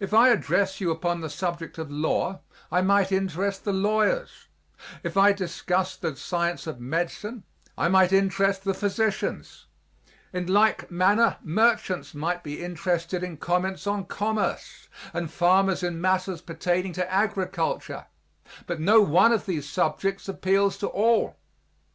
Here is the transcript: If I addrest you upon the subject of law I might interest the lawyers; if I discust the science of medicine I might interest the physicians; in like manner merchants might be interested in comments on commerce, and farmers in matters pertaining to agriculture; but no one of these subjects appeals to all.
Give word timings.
If 0.00 0.14
I 0.14 0.30
addrest 0.34 0.80
you 0.80 0.90
upon 0.90 1.20
the 1.20 1.28
subject 1.28 1.76
of 1.76 1.90
law 1.90 2.40
I 2.72 2.80
might 2.80 3.12
interest 3.12 3.62
the 3.62 3.74
lawyers; 3.74 4.48
if 5.02 5.18
I 5.18 5.34
discust 5.34 6.00
the 6.00 6.16
science 6.16 6.66
of 6.66 6.80
medicine 6.80 7.42
I 7.76 7.88
might 7.88 8.10
interest 8.10 8.64
the 8.64 8.72
physicians; 8.72 9.66
in 10.32 10.46
like 10.46 10.90
manner 10.90 11.36
merchants 11.42 12.14
might 12.14 12.42
be 12.42 12.64
interested 12.64 13.22
in 13.22 13.36
comments 13.36 13.86
on 13.86 14.06
commerce, 14.06 14.88
and 15.12 15.30
farmers 15.30 15.82
in 15.82 16.00
matters 16.00 16.40
pertaining 16.40 16.94
to 16.94 17.12
agriculture; 17.12 18.06
but 18.66 18.80
no 18.80 19.02
one 19.02 19.30
of 19.30 19.44
these 19.44 19.68
subjects 19.68 20.26
appeals 20.26 20.78
to 20.78 20.86
all. 20.86 21.36